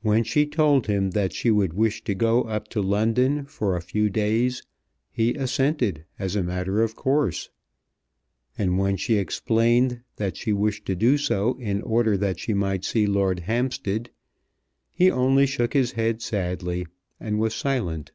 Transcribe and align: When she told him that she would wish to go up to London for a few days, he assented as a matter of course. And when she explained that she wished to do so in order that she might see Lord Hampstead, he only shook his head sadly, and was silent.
When 0.00 0.24
she 0.24 0.44
told 0.44 0.88
him 0.88 1.12
that 1.12 1.32
she 1.32 1.48
would 1.52 1.72
wish 1.72 2.02
to 2.02 2.16
go 2.16 2.42
up 2.42 2.66
to 2.70 2.82
London 2.82 3.44
for 3.44 3.76
a 3.76 3.80
few 3.80 4.10
days, 4.10 4.64
he 5.12 5.34
assented 5.34 6.04
as 6.18 6.34
a 6.34 6.42
matter 6.42 6.82
of 6.82 6.96
course. 6.96 7.48
And 8.58 8.76
when 8.76 8.96
she 8.96 9.18
explained 9.18 10.00
that 10.16 10.36
she 10.36 10.52
wished 10.52 10.84
to 10.86 10.96
do 10.96 11.16
so 11.16 11.54
in 11.60 11.80
order 11.82 12.16
that 12.16 12.40
she 12.40 12.54
might 12.54 12.84
see 12.84 13.06
Lord 13.06 13.38
Hampstead, 13.38 14.10
he 14.90 15.12
only 15.12 15.46
shook 15.46 15.74
his 15.74 15.92
head 15.92 16.22
sadly, 16.22 16.86
and 17.20 17.38
was 17.38 17.54
silent. 17.54 18.10